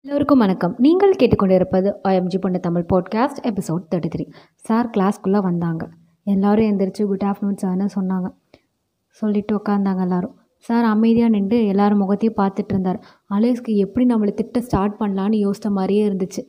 [0.00, 0.74] எல்லோருக்கும் வணக்கம்.
[0.78, 5.88] நீங்கள் கேட்டுக்கொண்டிருப்பது OMG பொண்ணு Tamil podcast episode thirty three sir கிளாஸ்க்குள்ளே வந்தாங்க.
[6.24, 8.34] எல்லோரும் எந்திரிச்சு குட் ஆஃப்டர்நூன் சார்னு சொன்னாங்க.
[9.08, 10.38] சொல்லிட்டு உட்காந்தாங்க எல்லாரும்.
[10.56, 13.04] சார் அமைதியாக நின்று எல்லாரும் முகத்தையும் பார்த்துட்டு இருந்தார்.
[13.30, 16.44] அலேஸ்க்கு எப்படி நம்மளை திட்ட ஸ்டார்ட் பண்ணலான்னு யோசித்த மாதிரியே இருந்துச்சு.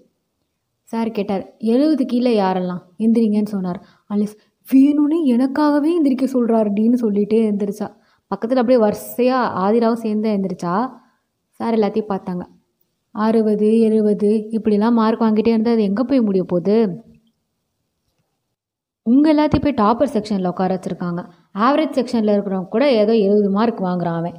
[0.83, 2.81] சார் கேட்டார் எழுபது கீழே யாரெல்லாம்?
[2.97, 3.85] எந்திரிங்கன்னு சொன்னார்.
[4.13, 4.37] அலேஸ்
[4.73, 7.95] வேணும்னே எனக்காகவே எந்திரிக்க சொல்கிறாருடின்னு சொல்லிட்டே எந்திரிச்சா.
[8.27, 10.89] பக்கத்தில் அப்படியே வரிசையாக ஆதிராவும் சேர்ந்து எந்திரிச்சா.
[11.49, 12.41] சார் எல்லாத்தையும் பார்த்தாங்க.
[13.11, 17.05] அறுபது எழுபது இப்படிலாம் மார்க் வாங்கிட்டே இருந்தால் அது எங்கே போய் முடிய போகுது?
[19.03, 21.21] உங்கள் எல்லாத்தையும் போய் டாப்பர் செக்ஷனில் உட்கார வச்சுருக்காங்க.
[21.53, 24.37] ஆவரேஜ் செக்ஷனில் இருக்கிறவங்க கூட ஏதோ எழுபது மார்க் வாங்குறான் அவன்.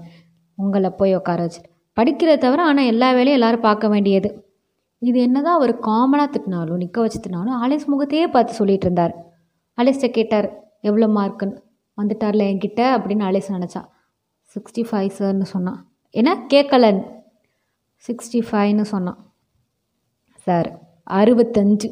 [0.55, 1.61] உங்களை போய் உட்கார வச்சு.
[1.97, 4.45] படிக்கிறத தவிர ஆனால் எல்லா வேலையும் எல்லோரும் பார்க்க வேண்டியது.
[4.99, 9.15] இது என்னதான் அவர் காமனாக திட்டினாலும் நிற்க வச்சு திட்டினாலும் ஆலேஸ் முகத்தையே பார்த்து சொல்லிட்டு இருந்தார்.
[9.79, 10.49] அலேஸ்ட்ட கேட்டார்
[10.81, 11.57] எவ்வளோ மார்க்குன்னு
[11.99, 13.83] வந்துட்டார்ல என்கிட்ட அப்படின்னு அலேஸ் நினச்சா.
[14.55, 15.81] சிக்ஸ்டி ஃபைவ் சார்னு சொன்னான்.
[16.15, 17.03] ஏன்னா கேட்கலன்னு.
[18.07, 19.19] சிக்ஸ்டி ஃபைவ்னு சொன்னான்.
[20.47, 20.69] சார்
[21.11, 21.89] அறுபத்தஞ்சு.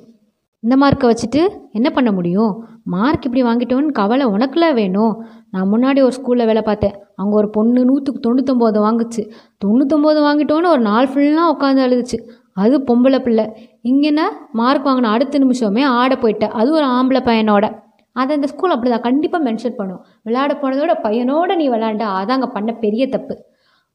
[0.60, 1.41] இந்த மார்க்கை வச்சுட்டு
[1.72, 2.52] என்ன பண்ண முடியும்?
[2.84, 5.24] மார்க் இப்படி வாங்கிட்டோன்னு கவலை உனக்குல வேணும்.
[5.50, 6.94] நான் முன்னாடி ஒரு ஸ்கூலில் வேலை பார்த்தேன்.
[7.14, 9.22] அங்கே ஒரு பொண்ணு நூற்றுக்கு தொண்ணூத்தொம்போது வாங்குச்சு.
[9.64, 12.18] தொண்ணூத்தொம்பது வாங்கிட்டோன்னு ஒரு நாள் ஃபுல்லாக உட்காந்து அழுதுச்சு.
[12.52, 13.44] அது பொம்பளை பிள்ளை.
[13.83, 17.66] இங்கேன்னா மார்க் வாங்கின அடுத்த நிமிஷமே ஆட போயிட்டேன் அது ஒரு ஆம்பளை பையனோட.
[18.12, 20.05] அதை அந்த ஸ்கூல் அப்படி தான் கண்டிப்பாக மென்ஷன் பண்ணும்.
[20.22, 22.05] விளையாட போனதோட பையனோட நீ விளையாண்ட.
[22.18, 23.36] அதான் அங்கே பண்ண பெரிய தப்பு.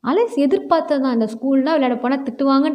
[0.03, 1.15] அலேஸ் எதிர்பார்த்தது தான்.
[1.17, 2.67] இந்த ஸ்கூல்லாம் விளையாட போனால் திட்டுவாங்க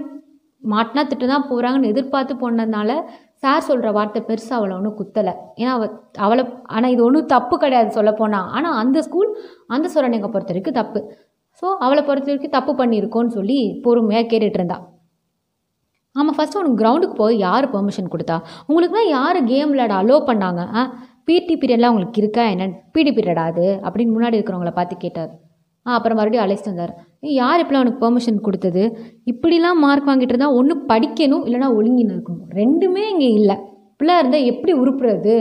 [0.62, 2.90] மாட்டினா திட்டு தான் போகிறாங்கன்னு எதிர்பார்த்து போனதுனால
[3.42, 5.32] சார் சொல்கிற வார்த்தை பெருசாக அவளை ஒன்றும் குத்தலை.
[5.60, 5.90] ஏன்னா அவள்
[6.26, 6.42] அவளை
[6.76, 9.28] ஆனால் இது ஒன்றும் தப்பு கிடையாது சொல்லப்போனால் ஆனால் அந்த ஸ்கூல்
[9.74, 11.00] அந்த சொரணைங்க பொறுத்த வரைக்கும் தப்பு.
[11.62, 14.78] ஸோ அவளை பொறுத்த வரைக்கும் தப்பு பண்ணியிருக்கோன்னு சொல்லி பொறுமையாக கேட்டுட்டு இருந்தா.
[16.16, 18.36] ஆமாம் ஃபஸ்ட்டு உனக்கு கிரவுண்டுக்கு போய் யார் பெர்மிஷன் கொடுத்தா?
[18.68, 20.62] உங்களுக்கு தான் யார் கேம் விளையாட அலோவ் பண்ணாங்க?
[20.78, 20.82] ஆ?
[21.28, 22.76] பிடி பீரியட்லாம் உங்களுக்கு இருக்கா என்னன்னு?
[22.94, 23.66] பிடி பீரியடா அது?
[23.86, 25.30] அப்படின்னு முன்னாடி இருக்கிறவங்கள பார்த்து கேட்டார்.
[25.86, 26.94] ஆ அப்புறம் மறுபடியும் அழைச்சிட்டு வந்தார்.
[27.22, 28.82] யார் இப்பெல்லாம் அவனுக்கு பெர்மிஷன் கொடுத்தது?
[29.24, 32.44] இப்படிலாம் மார்க் வாங்கிட்டு இருந்தால் ஒன்று படிக்கணும் இல்லைனா ஒழுங்கின்னு இருக்கணும்.
[32.60, 33.56] ரெண்டுமே இங்கே இல்லை.
[33.90, 35.36] இப்படிலாம் இருந்தால் எப்படி உருப்புறது?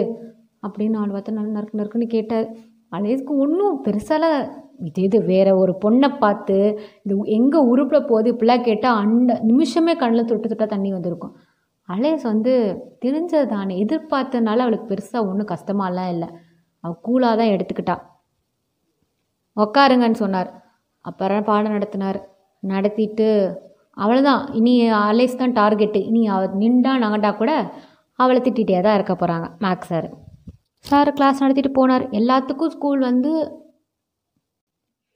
[0.68, 2.48] அப்படின்னு நாலு பார்த்தா நல்லா நறுக்கு நறுக்குன்னு கேட்டார்.
[2.92, 4.40] அலேஸ்க்கு ஒன்றும் பெருசாலாம்
[4.88, 8.34] இது இது வேற ஒரு பொண்ணை பார்த்து இது எங்கே உருப்பிட போகுது?
[8.34, 11.36] இப்படிலாம் கேட்டால் அந்த நிமிஷமே கண்ணில் தொட்டு தொட்டால் தண்ணி வந்திருக்கும்.
[11.90, 12.54] அலேஸ் வந்து
[13.06, 16.30] தெரிஞ்சது தானே எதிர்பார்த்தனால அவளுக்கு பெருசாக ஒன்றும் கஷ்டமாலாம் இல்லை.
[16.84, 17.96] அவள் கூலாக தான் எடுத்துக்கிட்டா.
[19.58, 20.50] உக்காருங்கன்னு சொன்னார்.
[21.10, 22.20] அப்புறம் பாடம் நடத்தினார்.
[22.64, 23.30] நடத்திட்டு
[24.04, 24.74] அவ்வளோதான் இனி
[25.10, 27.52] அலேஸ் தான் டார்கெட்டு இனி அவள் நின்றா நகண்டா கூட
[28.20, 30.08] அவளை திட்டிகிட்டே தான் இருக்க போகிறாங்க மேக்ஸ் சார்
[30.86, 32.06] சார் கிளாஸ் நடத்திட்டு போனார்.
[32.20, 33.32] எல்லாத்துக்கும் ஸ்கூல் வந்து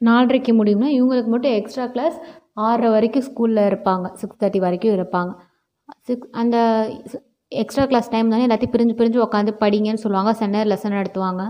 [0.01, 2.17] நாலரைக்கு முடியும்னா இவங்களுக்கு மட்டும் எக்ஸ்ட்ரா கிளாஸ்
[2.65, 4.05] ஆறரை வரைக்கும் ஸ்கூலில் இருப்பாங்க.
[4.19, 5.31] சிக்ஸ் தேர்ட்டி வரைக்கும் இருப்பாங்க.
[6.07, 6.57] சிக்ஸ் அந்த
[7.51, 10.33] எக்ஸ்ட்ரா கிளாஸ் டைம் தானே எல்லாத்தையும் பிரிஞ்சு பிரிஞ்சு உட்காந்து படிங்கன்னு சொல்லுவாங்க.
[10.41, 11.43] சென்னர் லெசன் நடத்துவாங்க.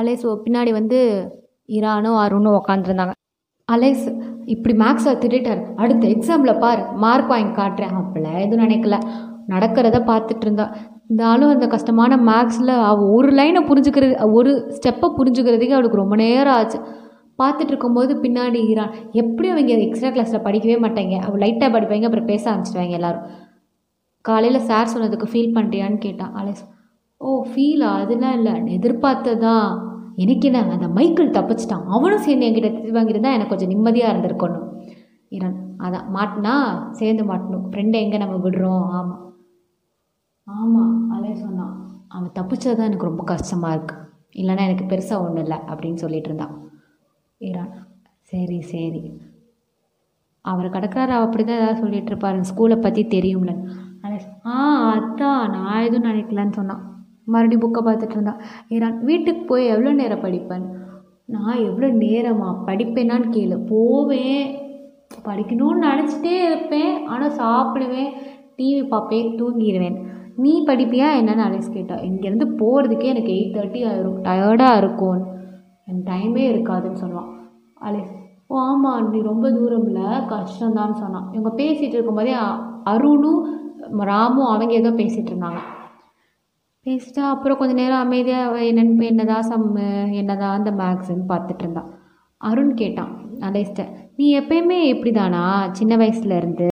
[0.00, 1.00] அலேஸ் பின்னாடி வந்து
[1.78, 3.14] இரானும் அருணும் உட்காந்துருந்தாங்க
[3.70, 4.04] அலேஸ்
[4.44, 7.94] இப்படி மேக்ஸை திட்டார் அடுத்த எக்ஸாமில் பார் மார்க் வாங்கி காட்டுறேன்.
[8.00, 8.98] அப்படிலாம் எதுவும் நினைக்கல.
[9.48, 10.76] நடக்கிறத பார்த்துட்டு இருந்தா.
[11.04, 16.80] இருந்தாலும் அந்த கஷ்டமான மேக்ஸில் அவள் ஒரு லைனை புரிஞ்சுக்கிறது ஒரு ஸ்டெப்பை புரிஞ்சுக்கிறதுக்கே அவளுக்கு ரொம்ப நேரம் ஆச்சு.
[17.38, 21.14] பார்த்துட்டு இருக்கும்போது பின்னாடி ஈரான் எப்படி அவங்க எக்ஸ்ட்ரா கிளாஸில் படிக்கவே மாட்டாங்க?
[21.22, 23.22] அவள் லைட்டாக படிப்பாங்க அப்புறம் பேச ஆரம்பிச்சிடுவாங்க எல்லோரும்.
[24.20, 26.64] காலையில் சார் சொன்னதுக்கு ஃபீல் பண்ணுறியான்னு கேட்டான் அலேஸ்
[27.16, 28.78] ஓ ஃபீலா அதெல்லாம் இல்லை.
[28.78, 31.84] எதிர்பார்த்ததான் எனக்கு என்ன அந்த மைக்கிள் தப்பிச்சிட்டான்.
[31.86, 34.66] அவனும் சேர்ந்து என்கிட்ட திட்டு வாங்கியிருந்தா எனக்கு கொஞ்சம் நிம்மதியாக இருந்திருக்கணும்.
[35.30, 36.54] ஈரான் அதான் மாட்டினா
[36.90, 37.66] சேர்ந்து மாட்டணும்.
[37.70, 38.86] ஃப்ரெண்டை எங்கே நம்ம விடுறோம்?
[38.90, 39.24] ஆமாம்
[40.46, 41.74] ஆமாம் அதே சொன்னான்.
[42.08, 46.54] அவன் தப்பிச்சது தான் எனக்கு ரொம்ப கஷ்டமாக இருக்குது இல்லைன்னா எனக்கு பெருசாக ஒன்றும் இல்லை அப்படின்னு சொல்லிட்டு இருந்தான்.
[47.40, 47.72] ஈரான்
[48.22, 49.02] சரி சரி.
[50.42, 52.40] அவர் கடற்கார அப்படி தான் ஏதாவது சொல்லிட்டு இருப்பாரு.
[52.50, 53.52] ஸ்கூலை பற்றி தெரியும்ல.
[54.02, 54.56] அலே ஆ
[54.92, 55.50] அதான்.
[55.50, 56.89] நான் எதுவும் நினைக்கலன்னு சொன்னான்.
[57.30, 58.40] மறுபடியும் புக்கை பார்த்துட்டு இருந்தான்.
[58.68, 60.62] ஈரான் வீட்டுக்கு போய் எவ்வளோ நேரம் படிப்பேன்?
[61.24, 63.66] நான் எவ்வளோ நேரமாக படிப்பேனான்னு கேளு.
[63.66, 64.58] போவேன்.
[65.24, 67.06] படிக்கணும்னு நினச்சிட்டே இருப்பேன்.
[67.06, 68.08] ஆனால் சாப்பிடுவேன்.
[68.56, 69.44] டிவி பார்ப்பேன்.
[69.44, 71.08] தூங்கிடுவேன் நீ படிப்பியா?
[71.20, 74.20] என்னென்னு அலேஸ் கேட்டா இங்கேருந்து போகிறதுக்கே எனக்கு எயிட் தேர்ட்டி ஆயிரும்.
[74.22, 75.26] டயர்டாக இருக்கும்
[75.86, 77.32] என் டைமே இருக்காதுன்னு சொல்லுவான்.
[77.80, 81.32] அலேஸ் ஓ ஆமாம் நீ ரொம்ப தூரம் கஷ்டம்தான்னு சொன்னான்.
[81.32, 83.42] இவங்க பேசிகிட்டு இருக்கும்போதே அ- அருணும்
[83.90, 85.56] ராமும் அவங்க ஏதோ பேசிகிட்டு இருந்தாங்க.
[86.86, 89.88] பேசிட்டா அப்புறம் கொஞ்ச நேரம் அமைதியாக என்னென்னு என்னதா சம்மு
[90.20, 91.90] என்னதா அந்த மேக்ஸுன்னு பார்த்துட்டு இருந்தான்
[92.40, 93.84] அருண் கேட்டான் அலேஸ்ட்ட
[94.16, 95.42] நீ எப்பயுமே இப்படி தானா
[95.72, 96.66] சின்ன வயசுலேருந்து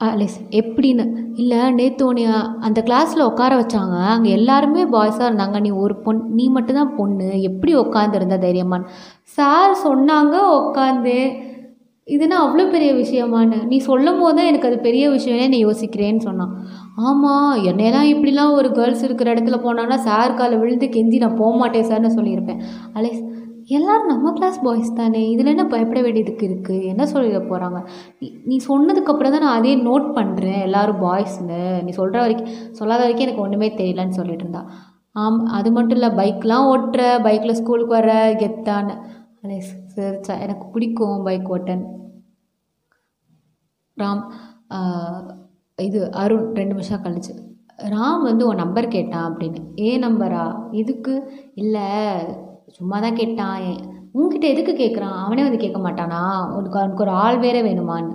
[0.00, 1.04] அலேஸ் எப்படின்னு?
[1.34, 2.24] இல்லை நேற்று உன்னை
[2.60, 3.96] அந்த கிளாஸில் உட்கார வச்சாங்க.
[4.14, 5.58] அங்கே எல்லாருமே பாய்ஸாக இருந்தாங்க.
[5.60, 7.28] நீ ஒரு பொண் நீ மட்டும்தான் பொண்ணு.
[7.42, 8.86] எப்படி உட்காந்துருந்த தைரியமான்
[9.36, 11.16] சார் சொன்னாங்க உட்காந்து
[12.14, 13.58] இதுனா அவ்வளோ பெரிய விஷயமான்னு.
[13.70, 16.52] நீ சொல்லும் போது தான் எனக்கு அது பெரிய விஷயமே நீ யோசிக்கிறேன்னு சொன்னான்.
[17.08, 21.88] ஆமாம் என்னையெல்லாம் இப்படிலாம் ஒரு கேர்ள்ஸ் இருக்கிற இடத்துல போனான்னா சார் காலை விழுந்து கெஞ்சி நான் போக மாட்டேன்
[21.90, 22.62] சார்னு சொல்லியிருப்பேன்.
[22.98, 23.20] அலேஸ்
[23.76, 25.22] எல்லாரும் நம்ம கிளாஸ் பாய்ஸ் தானே.
[25.32, 27.78] இதில் என்ன பயப்பட வேண்டியதுக்கு இருக்குது என்ன சொல்லிட போகிறாங்க
[28.20, 33.26] நீ நீ சொன்னதுக்கப்புறம் தான் நான் அதே நோட் பண்ணுறேன் எல்லாரும் பாய்ஸ்னு நீ சொல்கிற வரைக்கும் சொல்லாத வரைக்கும்
[33.26, 34.62] எனக்கு ஒன்றுமே தெரியலன்னு சொல்லிட்டு இருந்தா.
[35.16, 38.10] ஆம் அது மட்டும் இல்லை பைக்லாம் ஓட்டுற பைக்கில் ஸ்கூலுக்கு வர
[38.42, 38.96] கெத்தான்னு.
[39.42, 39.58] அலே
[39.94, 41.84] சிரிச்சா எனக்கு பிடிக்கும் பைக் ஓட்டன்
[43.96, 44.22] ராம்
[45.78, 47.32] இது அருண் ரெண்டு நிமிஷம் கழிச்சு.
[47.94, 49.60] ராம் வந்து உன் நம்பர் கேட்டான் அப்படின்னு.
[49.88, 50.44] ஏன் நம்பரா
[50.80, 51.14] எதுக்கு?
[51.62, 51.86] இல்லை
[52.76, 53.56] சும்மா தான் கேட்டான்.
[53.68, 53.80] ஏன்
[54.18, 56.22] உன்கிட்ட எதுக்கு கேட்குறான் அவனே வந்து கேட்க மாட்டானா?
[56.56, 58.14] உனக்கு அவனுக்கு ஒரு ஆள் வேற வேணுமான்னு.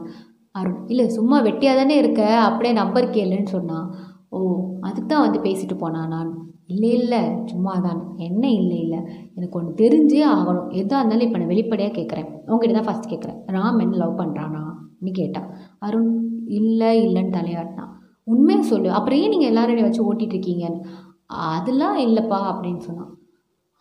[0.55, 2.23] அருண் இல்லை சும்மா வெட்டியாக தானே இருக்க?
[2.47, 3.87] அப்படியே நம்பர் கேளுன்னு சொன்னான்.
[4.35, 4.39] ஓ
[4.87, 6.31] அதுக்கு தான் வந்து பேசிட்டு போனான் நான்
[6.73, 8.99] இல்லை இல்லை சும்மா தான் என்ன இல்லை இல்லை?
[9.35, 10.69] எனக்கு ஒன்று தெரிஞ்சே ஆகணும்.
[10.81, 14.63] எதாக இருந்தாலும் இப்போ நான் வெளிப்படையாக கேட்குறேன் உங்ககிட்ட தான் ஃபஸ்ட் கேட்குறேன் ராம் என்ன லவ் பண்ணுறானா
[14.99, 15.49] நீ கேட்டான்
[15.79, 16.11] அருண்
[16.45, 17.91] இல்லை இல்லைன்னு தலையாட்டினான்.
[18.23, 18.89] உண்மையை சொல்லு.
[18.91, 20.79] அப்புறம் ஏன் நீங்கள் எல்லாரையும் வச்சு ஓட்டிகிட்டு இருக்கீங்கன்னு?
[21.27, 23.11] அதெல்லாம் இல்லைப்பா அப்படின்னு சொன்னான்.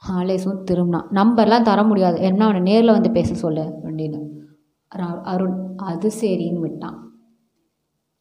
[0.02, 1.08] ஆலேசும் திரும்பினான்.
[1.10, 2.18] நம்பர்லாம் தர முடியாது.
[2.20, 4.20] என்ன அவனை நேரில் வந்து பேச சொல்லு அப்படின்னு.
[5.32, 6.96] அருண் அது சரின்னு விட்டான்.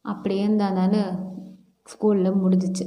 [0.04, 1.02] அப்படியே இருந்தாதானே
[1.92, 2.84] ஸ்கூலில் முடிஞ்சிச்சு.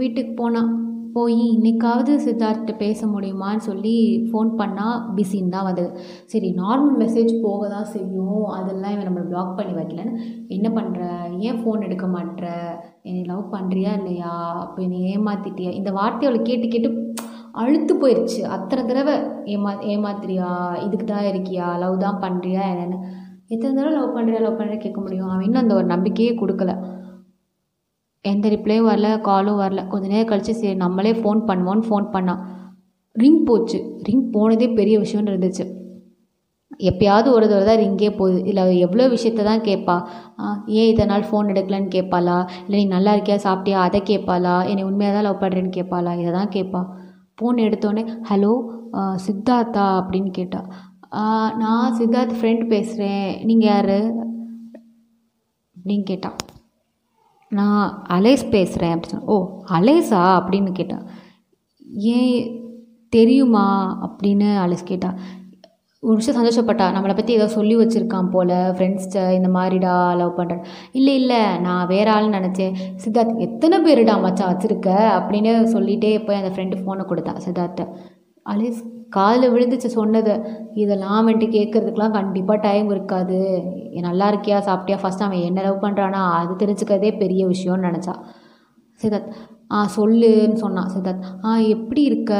[0.00, 0.70] வீட்டுக்கு போனான்.
[1.16, 3.94] போய் இன்னைக்காவது சித்தார்த்த பேச முடியுமான்னு சொல்லி
[4.28, 5.90] ஃபோன் பண்ணால் பிஸின்னு தான் வந்தது.
[6.32, 8.46] சரி நார்மல் மெசேஜ் போக தான் செய்யும்.
[8.58, 10.14] அதெல்லாம் இவன் நம்மளை பிளாக் பண்ணி வைக்கலன்னு.
[10.56, 11.00] என்ன பண்ணுற
[11.48, 12.44] ஏன் ஃபோன் எடுக்க மாட்ற?
[13.08, 14.34] என்னை லவ் பண்ணுறியா இல்லையா?
[14.64, 15.72] அப்போ என்னை ஏமாத்திட்டியா?
[15.80, 16.90] இந்த வார்த்தையை அவளை கேட்டு கேட்டு
[17.62, 19.16] அழுத்து போயிடுச்சு அத்தனை தடவை
[19.54, 20.50] ஏமா ஏமாத்துறியா?
[20.86, 21.66] இதுக்கு தான் இருக்கியா?
[21.82, 22.98] லவ் தான் பண்ணுறியா என்னென்னு.
[23.54, 25.30] எத்தனை தடவை லவ் பண்ணுறியா லவ் பண்ணுறியா கேட்க முடியும்.
[25.32, 26.74] அவன் இன்னும் அந்த ஒரு நம்பிக்கையே கொடுக்கல.
[28.30, 29.80] எந்த ரிப்ளையும் வரல காலும் வரல.
[29.92, 32.42] கொஞ்ச நேரம் கழித்து சரி நம்மளே ஃபோன் பண்ணுவோன்னு ஃபோன் பண்ணான்
[33.16, 33.78] ரிங் போச்சு.
[34.08, 35.64] ரிங் போனதே பெரிய விஷயம்னு இருந்துச்சு.
[36.90, 38.38] எப்பயாவது ஒரு தடவை தான் ரிங்கே போகுது.
[38.50, 39.96] இல்லை எவ்வளோ விஷயத்த தான் கேட்பா
[40.78, 42.36] ஏன் இத்தனை நாள் ஃபோன் எடுக்கலன்னு கேட்பாளா
[42.66, 43.38] இல்லை நீ நல்லா இருக்கியா?
[43.46, 43.80] சாப்பிட்டியா?
[43.88, 46.80] அதை கேட்பாளா என்னை உண்மையாக தான் லவ் பண்ணுறேன்னு கேட்பாளா இதை தான் கேட்பா
[47.38, 48.52] ஃபோன் எடுத்தோடனே ஹலோ
[49.26, 49.84] சித்தார்த்தா?
[50.00, 50.62] அப்படின்னு கேட்டா.
[51.62, 53.96] நான் சித்தார்த் ஃப்ரெண்ட் பேசுகிறேன் நீங்கள் யார்?
[55.76, 56.38] அப்படின்னு கேட்டான்
[57.52, 59.36] நான் அலேஸ் பேசுகிறேன் அப்படின்னு சொன்னேன் ஓ
[59.70, 60.22] அலேஸா?
[60.40, 61.02] அப்படின்னு கேட்டேன்.
[61.96, 62.60] ஏன்
[63.08, 63.66] தெரியுமா?
[64.02, 65.14] அப்படின்னு அலேஸ் கேட்டா
[66.04, 71.14] ஒரு விஷயம் சந்தோஷப்பட்டா நம்மளை பற்றி ஏதோ சொல்லி வச்சுருக்கான் போல் ஃப்ரெண்ட்ஸ்கிட்ட இந்த மாதிரிடா லவ் பண்ணுறேன் இல்லை
[71.14, 72.74] இல்லை நான் வேற ஆள்னு நினச்சேன்.
[73.04, 74.88] சித்தார்த் எத்தனை பேருடா மச்சான் வச்சுருக்க?
[75.18, 77.86] அப்படின்னு சொல்லிட்டே போய் அந்த ஃப்ரெண்டு ஃபோனை கொடுத்தா சித்தார்த்தை.
[78.46, 80.34] அலேஸ் காதில் விழுந்துச்சு சொன்னது.
[80.74, 83.38] இதெல்லாம் வந்துட்டு கேட்குறதுக்கெலாம் கண்டிப்பாக டைம் இருக்காது.
[84.06, 84.98] நல்லா இருக்கியா சாப்பிட்டியா?
[85.02, 88.14] ஃபஸ்ட் அவன் என்ன லவ் பண்ணுறானா அது தெரிஞ்சுக்கிறதே பெரிய விஷயம்னு நினச்சா.
[89.00, 89.28] சிதத்
[89.72, 91.26] ஆ சொல்லுன்னு சொன்னான் சித்தார்த்.
[91.44, 92.32] ஆ எப்படி இருக்க?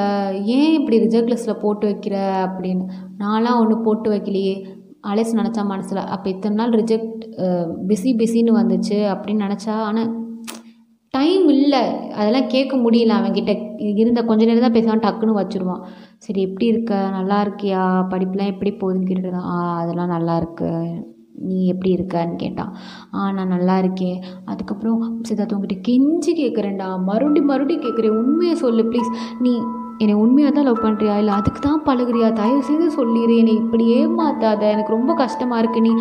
[0.56, 2.16] ஏன் இப்படி ரிஜர்வ் லிஸ்ட்டில் போட்டு வைக்கிற?
[2.46, 2.84] அப்படின்னு.
[3.18, 4.54] நான்லாம் ஒன்று போட்டு வைக்கலையே.
[5.10, 7.22] அலேஸ் நினச்சா மனசில் அப்போ இத்தனை நாள் ரிஜெக்ட்
[7.88, 9.76] பிஸி பிஸின்னு வந்துச்சு அப்படின்னு நினச்சா.
[9.88, 10.10] ஆனால்
[11.14, 11.82] டைம் இல்லை.
[12.18, 13.54] அதெல்லாம் கேட்க முடியல அவன்கிட்ட.
[13.90, 15.82] இருந்த கொஞ்ச நேரம் தான் பேசுவான் டக்குன்னு வச்சுருவான்.
[16.18, 17.10] சரி எப்படி இருக்க?
[17.10, 17.82] நல்லா இருக்கியா?
[18.12, 20.70] படிப்புலாம் எப்படி போகுதுன்னு கேட்டுட்டு ஆ அதெல்லாம் நல்லா இருக்கு.
[21.44, 22.72] நீ எப்படி இருக்கன்னு கேட்டான்.
[23.14, 24.18] ஆ நான் நல்லா இருக்கேன்.
[24.44, 29.54] அதுக்கப்புறம் சித்தார்த் உங்ககிட்ட கெஞ்சி கேட்குறேன்டா மறுபடி மறுபடியும் கேட்குறேன் உண்மையை சொல்லு ப்ளீஸ் நீ
[29.98, 32.32] என்னை உண்மையாக தான் லவ் பண்ணுறியா இல்லை அதுக்கு தான் பழகுறியா?
[32.32, 35.80] தயவு செய்து சொல்லிடு என்னை இப்படி ஏமாத்தாத எனக்கு ரொம்ப கஷ்டமாக இருக்கு.
[35.80, 35.92] நீ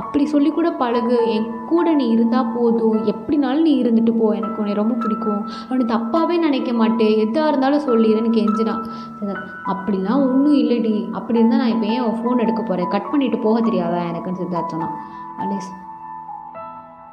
[0.00, 1.18] அப்படி சொல்லி கூட பழகு.
[1.34, 2.96] என் கூட நீ இருந்தால் போதும்.
[3.12, 4.26] எப்படினாலும் நீ இருந்துட்டு போ.
[4.34, 5.40] எனக்கு உன்னை ரொம்ப பிடிக்கும்.
[5.68, 7.18] அவனை தப்பாகவே நினைக்க மாட்டேன்.
[7.18, 8.74] எதாக இருந்தாலும் சொல்லிடுறேன்னு கெஞ்சினா
[9.18, 13.60] சித்தார்த் அப்படிலாம் ஒன்றும் இல்லைடி அப்படி இருந்தால் நான் இப்போ ஏன் ஃபோன் எடுக்க போகிறேன் கட் பண்ணிட்டு போக
[13.60, 14.94] தெரியாதா எனக்குன்னு சித்தார்த் சொன்னான்.
[15.42, 15.70] அலேஸ்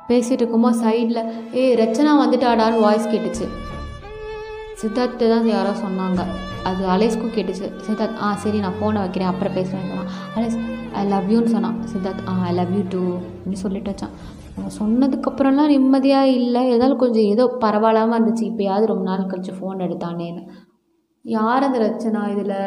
[0.08, 1.22] பேசிகிட்டு இருக்குமா சைடில்
[1.52, 3.46] ஏய் ரச்சனா வந்துட்டாடான்னு வாய்ஸ் கேட்டுச்சு.
[4.82, 6.22] சித்தார்த்து தான் யாரோ சொன்னாங்க.
[6.64, 7.68] அது அலேஸ்க்கும் கேட்டுச்சு.
[7.88, 9.28] சித்தார்த் ஆ சரி நான் ஃபோனை வைக்கிறேன்.
[9.28, 10.10] அப்புறம் பேசுகிறேன் சொன்னான்.
[10.36, 10.60] அலேஸ்
[10.94, 14.14] ஐ லவ் யூன்னு சொன்னான் சித்தார்த் ஆ ஐ லவ் யூ டூ அப்படின்னு சொல்லிட்டு வச்சான்.
[14.58, 16.62] அவன் சொன்னதுக்கப்புறம்லாம் நிம்மதியாக இல்லை.
[16.70, 18.44] ஏதாவது கொஞ்சம் ஏதோ பரவாயில்லாமல் இருந்துச்சு.
[18.52, 20.44] இப்போயாவது ரொம்ப நாள் கழிச்சு ஃபோன் எடுத்தானேன்னு.
[21.26, 22.58] யார் அந்த ரச்சனா இதில்?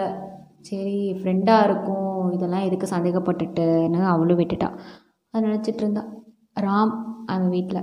[0.61, 2.33] சரி ஃப்ரெண்டாக இருக்கும்.
[2.33, 4.79] இதெல்லாம் எதுக்கு சந்தேகப்பட்டுட்டுன்னு அவளும் விட்டுட்டான்
[5.35, 6.05] அதை நினச்சிட்டு இருந்தா.
[6.61, 6.95] ராம்
[7.27, 7.83] அவன் வீட்டில்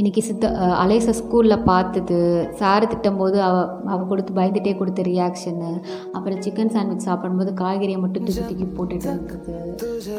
[0.00, 0.48] இன்றைக்கி சித்த
[0.82, 2.18] அலேச ஸ்கூலில் பார்த்தது
[2.58, 3.56] சாரு திட்டும்போது அவ
[3.92, 5.70] அவ கொடுத்து பயந்துட்டே கொடுத்த ரியாக்ஷனு
[6.16, 9.54] அப்புறம் சிக்கன் சாண்ட்விச் சாப்பிடும்போது காய்கறியை மட்டும் தூக்கி தூக்கி போட்டுட்டு இருந்தது.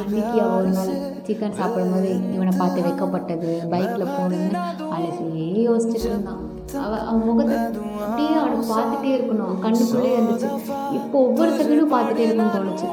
[0.01, 0.91] அன்னைக்கு அவ ஒரு நாள்
[1.27, 3.51] சிக்கன் சாப்பிடும்போது இவனை பார்த்து வைக்கப்பட்டது.
[3.73, 4.59] பைக்கில் போகணுன்னு
[4.95, 6.41] அலேசையே யோசிச்சுட்டு இருந்தான்.
[6.85, 7.57] அவ அவன் முகத்தை
[8.05, 9.55] அப்படியே அவனை பார்த்துட்டே இருக்கணும்.
[9.65, 10.49] கண்ணுக்குள்ளே இருந்துச்சு.
[10.99, 12.89] இப்போ ஒவ்வொரு செகண்டும் பார்த்துட்டே இருக்கணும்னு தோணுச்சு.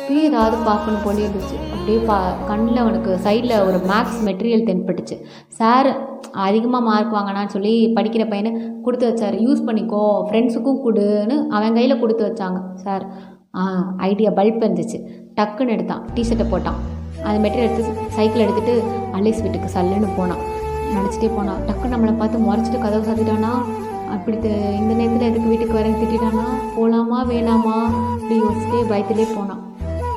[0.00, 1.72] அப்படியே ஏதாவது பார்க்கணும் போலே இருந்துச்சு.
[1.72, 5.20] அப்படியே பா கண்ணில் அவனுக்கு சைடில் ஒரு மேக்ஸ் மெட்டீரியல் தென்பட்டுச்சு.
[5.48, 9.34] சார் அதிகமாக மார்க் வாங்கினான்னு சொல்லி படிக்கிற பையனை கொடுத்து வச்சார்.
[9.34, 10.22] யூஸ் பண்ணிக்கோ.
[10.30, 12.60] ஃப்ரெண்ட்ஸுக்கும் கொடுன்னு அவன் கையில் கொடுத்து வச்சாங்க.
[12.74, 13.08] சார்
[13.54, 15.06] ஆ ஐடியா பல்ப் இருந்துச்சு.
[15.36, 16.08] டக்குன்னு எடுத்தான்.
[16.14, 17.00] டிஷர்ட்டை போட்டான்.
[17.24, 18.82] அந்த மெட்டீரியல் எடுத்து சைக்கிள் எடுத்துகிட்டு
[19.12, 20.60] அலிஸ் வீட்டுக்கு சல்லுன்னு போனான்.
[20.94, 21.56] நினச்சிட்டே போனான்.
[21.66, 23.80] டக்குன்னு நம்மளை பார்த்து முறைச்சிட்டு கதவு சாத்திட்டானா?
[24.10, 26.42] அப்படி த- இந்த நேரத்தில் எதுக்கு வீட்டுக்கு வரேன் திட்டானா
[26.76, 27.84] போகலாமா வேணாமா?
[28.12, 29.70] அப்படி யோசிச்சிட்டே பயத்திலே போனான்.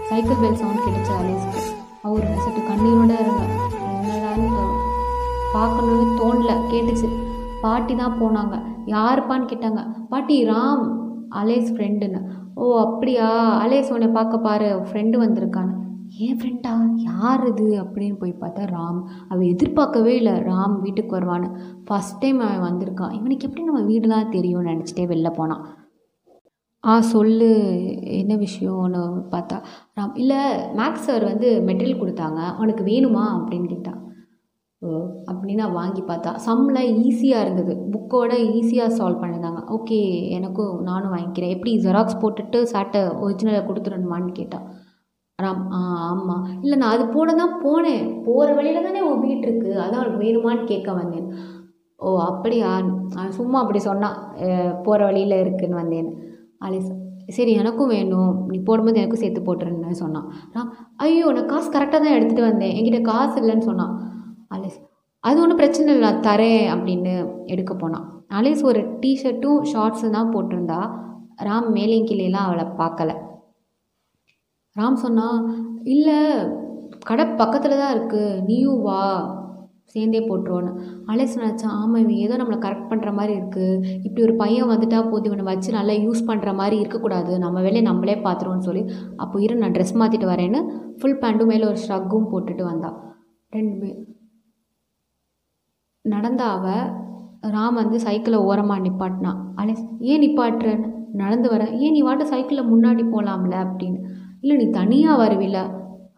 [0.10, 1.62] சைக்கிள் பெல் சவுண்ட் கிடைச்ச அலேஸ்க்கு.
[2.02, 3.54] அவர் சட்டு கண்ணீரோட இருந்தார்.
[3.92, 4.66] என்னடான்னு
[5.54, 7.10] பார்க்கணுன்னு தோணல கேட்டுச்சு.
[7.62, 8.62] பாட்டி தான் போனாங்க.
[8.86, 10.08] யாருப்பான்னு கேட்டாங்க.
[10.10, 10.84] பாட்டி ராம்
[11.32, 12.22] அலேஸ் ஃப்ரெண்டுன்னு
[12.56, 13.30] ஓ அப்படியா?
[13.66, 15.74] அலேஸ் உன்னை பார்க்க பாரு ஃப்ரெண்டு வந்திருக்கான்னு.
[16.18, 17.84] ஏன் ஃப்ரெண்டா யார் இது?
[17.84, 19.02] அப்படின்னு போய் பார்த்தா ராம்.
[19.30, 21.50] அவள் எதிர்பார்க்கவே இல்லை ராம் வீட்டுக்கு வருவான்னு.
[21.90, 23.14] ஃபஸ்ட் டைம் அவன் வந்திருக்கான்.
[23.14, 25.66] இவனுக்கு எப்படி நம்ம வீடுலாம் தெரியும்னு நினச்சிட்டே வெளில போனான்.
[26.92, 27.50] ஆ சொல்லு.
[28.20, 29.58] என்ன விஷயம்னு பார்த்தா.
[29.98, 30.39] ராம் இல்லை
[30.80, 32.42] மேக்ஸ் சார் வந்து மெட்டீரியல் கொடுத்தாங்க.
[32.63, 33.24] உனக்கு வேணுமா?
[33.38, 34.01] அப்படின்னு கேட்டான்.
[34.82, 34.89] ஓ
[35.30, 36.32] அப்படின்னு நான் வாங்கி பார்த்தா.
[36.48, 37.74] சம்மில் ஈஸியாக இருந்தது.
[37.94, 40.00] புக்கோட ஈஸியாக சால்வ் பண்ணியிருந்தாங்க ஓகே
[40.38, 41.54] எனக்கும் நானும் வாங்கிக்கிறேன்.
[41.56, 44.68] எப்படி ஜெராக்ஸ் போட்டுட்டு சாட்டை ஒரிஜினலை கொடுத்துடணுமான்னு கேட்டான்.
[45.39, 48.06] ராம் ஆ ஆமாம் இல்லை நான் அது போட தான் போனேன்.
[48.27, 51.27] போகிற வழியில் தானே உன் வீட்டு இருக்குது அதான் உனக்கு வேணுமான்னு கேட்க வந்தேன்.
[52.00, 52.70] ஓ அப்படியா?
[53.39, 54.18] சும்மா அப்படி சொன்னான்.
[54.86, 56.13] போகிற வழியில் இருக்குன்னு வந்தேன்னு.
[56.62, 56.92] அலிஸ்
[57.38, 58.34] சரி எனக்கும் வேணும்.
[58.52, 60.28] நீ போடும்போது எனக்கும் சேர்த்து போட்டுருன்னு சொன்னான்.
[60.56, 60.72] ராம்
[61.06, 62.74] ஐயோ நான் காசு கரெக்டாக தான் எடுத்துகிட்டு வந்தேன்.
[62.78, 63.94] என்கிட்ட காசு இல்லைன்னு சொன்னான்.
[64.56, 64.80] அலைஸ்
[65.24, 67.14] அது ஒன்றும் பிரச்சனை இல்லை நான் தரேன் அப்படின்னு
[67.54, 68.06] எடுக்க போனான்.
[68.40, 70.80] அலேஸ் ஒரு டிஷர்ட்டும் ஷார்ட்ஸும் தான் போட்டிருந்தா
[71.48, 73.12] ராம் மேலேயும் கீழேலாம் அவளை பார்க்கல.
[74.76, 75.28] ராம் சொன்னா
[75.94, 76.20] இல்லை
[77.10, 79.02] கடை பக்கத்தில் தான் இருக்குது நீயும் வா.
[79.94, 80.72] சேர்ந்தே போட்டுருவோன்னு.
[81.12, 85.30] அலேஸ் நினச்சான் ஆமாம் இவன் ஏதோ நம்மளை கரெக்ட் பண்ணுற மாதிரி இருக்குது இப்படி ஒரு பையன் வந்துட்டா போது
[85.30, 87.39] இவனை வச்சு நல்லா யூஸ் பண்ணுற மாதிரி இருக்கக்கூடாது.
[87.39, 88.84] நம்ம வேலையை நம்மளே பார்த்துருவோன்னு சொல்லி
[89.15, 90.62] அப்போ இரு நான் ட்ரெஸ் மாற்றிட்டு வரேன்னு
[91.00, 92.92] ஃபுல் பேண்ட்டும் மேலே ஒரு ஷ்ரக்கும் போட்டுட்டு வந்தா.
[93.54, 93.94] ரெண்டுமே.
[96.06, 96.65] நடந்தாவ நடந்த அவ
[97.56, 103.04] ராம் வந்து சைக்கிளை ஓரமாக நிப்பாட்டினான் அலேஸ் ஏன் நிப்பாட்டுறேன்னு நடந்து வரேன் ஏன் நீ வாட்ட சைக்கிளில் முன்னாடி
[103.13, 104.00] போகலாம்ல அப்படின்னு.
[104.42, 105.60] இல்லை நீ தனியாக வருவில்ல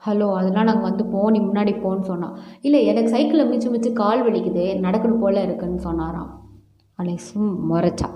[0.06, 2.36] ஹலோ அதெல்லாம் நாங்கள் வந்து போ நீ முன்னாடி போன்னு சொன்னான்.
[2.66, 6.30] இல்லை எனக்கு சைக்கிளில் மிச்சு மிச்சு கால் வலிக்குது நடக்கணும் போல இருக்குன்னு சொன்னாராம்.
[7.00, 8.10] அலேஸும் முறைச்சா.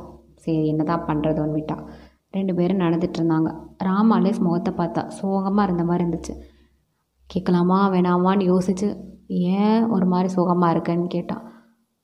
[0.44, 1.78] சரி என்ன தான் பண்ணுறதுன்னு விட்டா
[2.38, 3.50] ரெண்டு பேரும் நடந்துட்டு இருந்தாங்க.
[3.88, 6.36] ராம் அலேஸ் முகத்தை பார்த்தா சோகமாக இருந்த மாதிரி இருந்துச்சு.
[7.30, 8.90] கேட்கலாமா வேணாமான்னு யோசிச்சு
[9.58, 11.44] ஏன் ஒரு மாதிரி சோகமாக இருக்கேன்னு கேட்டான்.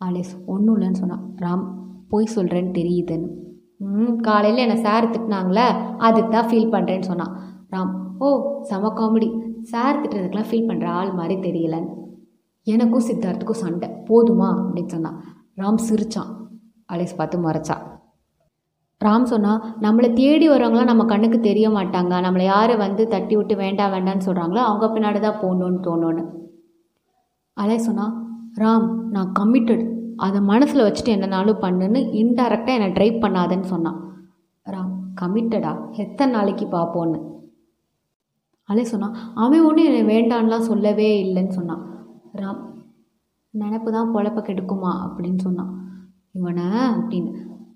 [0.01, 1.23] அலேஸ் ஒன்றும் இல்லைன்னு சொன்னான்.
[1.45, 1.65] ராம்
[2.11, 3.29] பொய் சொல்கிறேன்னு தெரியுதுன்னு.
[3.87, 5.67] ம் காலையில் என்னை சார் திட்டினாங்களே
[6.07, 7.33] அதுக்கு தான் ஃபீல் பண்ணுறேன்னு சொன்னான்.
[7.73, 7.93] ராம்
[8.25, 8.29] ஓ
[8.69, 9.27] செம காமெடி
[9.71, 11.93] சார் திட்டுறதுக்கெலாம் ஃபீல் பண்ணுற ஆள் மாதிரி தெரியலன்னு
[12.67, 13.87] எனக்கும் சித்தார்த்துக்கும் சண்டை.
[14.09, 14.49] போதுமா?
[14.61, 15.17] அப்படின்னு சொன்னான்
[15.57, 16.31] ராம் சிரிச்சான்.
[16.93, 17.75] அலேஸ் பார்த்து முறைச்சா.
[19.01, 22.13] ராம் சொன்னால் நம்மளை தேடி வரவங்களாம் நம்ம கண்ணுக்கு தெரிய மாட்டாங்க.
[22.25, 26.23] நம்மளை யார் வந்து தட்டி விட்டு வேண்டாம் வேண்டாம்னு சொல்கிறாங்களோ அவங்க பின்னாடி தான் போகணுன்னு தோணுன்னு
[27.57, 28.05] அலே சொன்னா
[28.57, 33.99] ராம் நான் கம்மிட்டட் அதை மனசில் வச்சுட்டு என்னனாலும் பண்ணுன்னு இன்டெரக்டாக என்னை ட்ரைவ் பண்ணாதேன்னு சொன்னான்.
[34.65, 37.19] ராம் கமிட்டடா எத்தனை நாளைக்கு பார்ப்போன்னு
[38.67, 41.83] அலை சொன்னான் அவன் ஒன்றும் என்னை வேண்டான்லாம் சொல்லவே இல்லைன்னு சொன்னான்
[42.35, 42.63] ராம்
[43.59, 44.91] நினப்பு தான் பொழப்ப கெடுக்குமா?
[45.05, 45.71] அப்படின்னு சொன்னான்
[46.31, 47.31] இவனை அப்படின்னு.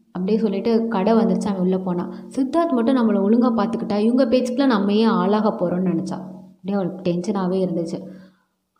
[0.07, 4.93] அப்படியே சொல்லிட்டு கடை வந்துருச்சு அவன் உள்ளே போனான் சித்தார்த் மட்டும் நம்மளை ஒழுங்காக பார்த்துக்கிட்டா இவங்க பேச்சுக்கெலாம் நம்ம
[4.93, 6.17] ஏன் ஆளாக போகிறோன்னு நினச்சா?
[6.57, 7.97] அப்படியே அவளுக்கு டென்ஷனாகவே இருந்துச்சு.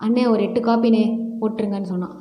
[0.03, 1.03] அண்ணே ஒரு எட்டு காப்பினே
[1.41, 2.15] போட்டுருங்கன்னு சொன்னான்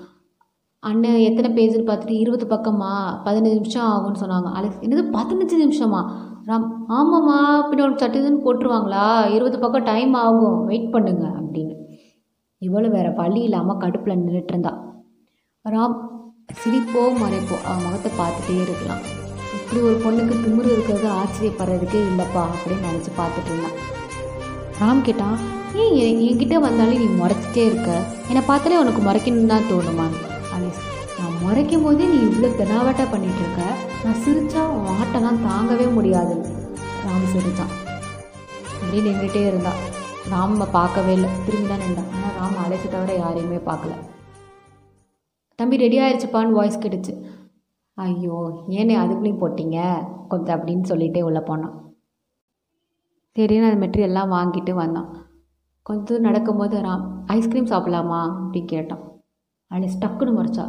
[0.82, 2.92] அண்ணன் எத்தனை பேஜுன்னு பார்த்துட்டு இருபது பக்கமா?
[3.24, 4.48] பதினஞ்சு நிமிஷம் ஆகும்னு சொன்னாங்க.
[4.52, 6.00] அலெக்ஸ் என்னது பதினஞ்சு நிமிஷமா?
[6.48, 6.66] ராம்
[6.98, 7.36] ஆமாம்மா
[7.68, 9.04] பின்ன ஒரு சட்டுதுன்னு போட்டுருவாங்களா?
[9.34, 10.58] இருபது பக்கம் டைம் ஆகும்.
[10.70, 11.74] வெயிட் பண்ணுங்க அப்படின்னு.
[12.58, 14.72] இவளும் வேற வழி இல்லாமல் கடுப்பில் நின்றுட்டு இருந்தா.
[15.64, 15.96] ராம்
[16.60, 19.02] சிரிப்போ மறைப்போ அவன் முகத்தை பார்த்துட்டே இருக்கலாம்.
[19.56, 23.76] இப்படி ஒரு பொண்ணுக்கு திமிரு இருக்கிறது ஆச்சரியப்படுறதுக்கே இல்லைப்பா அப்படின்னு நினச்சி பார்த்துட்டு இருந்தான்
[24.80, 25.38] ராம் கேட்டான்
[25.82, 25.96] ஏன்
[26.28, 27.90] என்கிட்ட வந்தாலும் நீ முறைச்சிட்டே இருக்க.
[28.30, 30.06] என்னை பார்த்தாலே உனக்கு முறைக்கணும்னு தான் தோணுமா
[30.56, 30.80] அலிஸ்
[31.42, 33.62] முறைக்கும் போதே நீ இவ்வளோ தெனாவட்டா பண்ணிட்டு இருக்க
[34.04, 36.34] நான் சிரிச்சா உன் ஆட்டெல்லாம் தாங்கவே முடியாது.
[37.06, 37.72] ராம் சிரிச்சான்.
[38.80, 39.72] அப்படியே நின்றுட்டே இருந்தா
[40.32, 41.30] ராம பார்க்கவே இல்லை.
[41.46, 42.10] திரும்பி தான் நின்றான்.
[42.14, 43.92] ஆனால் ராம் அலைச்சு தவிர யாரையுமே பார்க்கல.
[45.54, 47.14] தம்பி ரெடி ஆயிடுச்சுப்பான்னு வாய்ஸ் கேட்டுச்சு.
[47.94, 48.36] ஐயோ
[48.68, 49.78] ஏனே அதுக்குள்ளேயும் போட்டிங்க?
[50.28, 51.74] கொஞ்சம் அப்படின்னு சொல்லிட்டே உள்ளே போனான்.
[53.36, 55.08] சரின்னு அந்த மெட்ரி எல்லாம் வாங்கிட்டு வந்தான்.
[55.82, 58.20] கொஞ்சம் தூரம் நடக்கும்போது ராம் ஐஸ்கிரீம் சாப்பிட்லாமா?
[58.42, 59.02] அப்படின்னு கேட்டான்.
[59.70, 60.64] அலிஸ் டக்குன்னு முறைச்சா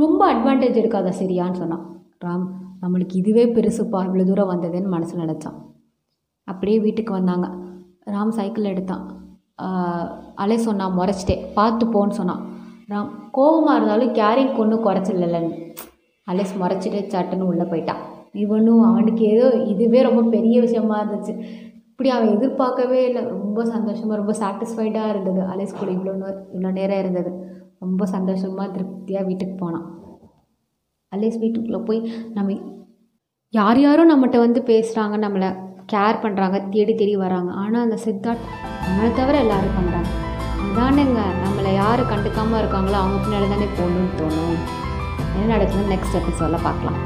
[0.00, 1.84] ரொம்ப அட்வான்டேஜ் எடுக்காத சரியான்னு சொன்னான்
[2.24, 2.46] ராம்
[2.82, 5.56] நம்மளுக்கு இதுவே பெருசுப்பா இவ்வளோ தூரம் வந்ததுன்னு மனசில் நினச்சான்.
[6.48, 7.46] அப்படியே வீட்டுக்கு வந்தாங்க.
[8.14, 9.04] ராம் சைக்கிள் எடுத்தான்.
[10.42, 11.36] அலை சொன்னான் முறைச்சிட்டே.
[11.56, 12.42] பார்த்து போன்னு சொன்னான்.
[12.92, 15.56] ராம் கோவமாக இருந்தாலும் கேரிங் கொண்டு குறைச்சிடலன்னு.
[16.26, 18.02] அலேஸ் முறைச்சிட்டு சட்டுன்னு உள்ளே போயிட்டான்.
[18.44, 21.34] இவனும் அவனுக்கு ஏதோ இதுவே ரொம்ப பெரிய விஷயமா இருந்துச்சு.
[21.90, 23.22] இப்படி அவன் எதிர்பார்க்கவே இல்லை.
[23.36, 25.40] ரொம்ப சந்தோஷமாக ரொம்ப சாட்டிஸ்ஃபைடாக இருந்தது.
[25.52, 27.30] அலேஸ் கூட இவ்வளோ நேரம் இவ்வளோ நேரம் இருந்தது.
[27.84, 29.86] ரொம்ப சந்தோஷமாக திருப்தியாக வீட்டுக்கு போனான்.
[31.12, 32.00] அலேஸ் வீட்டுக்குள்ளே போய்
[32.36, 32.56] நம்ம
[33.54, 35.48] யார் யாரும் நம்மகிட்ட வந்து பேசுகிறாங்க நம்மளை
[35.92, 37.50] கேர் பண்ணுறாங்க தேடி தேடி வராங்க.
[37.62, 38.48] ஆனால் அந்த சித்தார்த்
[38.84, 40.10] நம்மளை தவிர எல்லோரும் பண்ணுறாங்க
[40.64, 44.58] அதானேங்க நம்மளை யார் கண்டுக்காமல் இருக்காங்களோ அவங்க பின்னாடி தானே போகணுன்னு தோணும்.
[45.34, 46.98] என்ன நடக்குதுன்னு நெக்ஸ்ட் எபிசோடில் பார்க்கலாம்.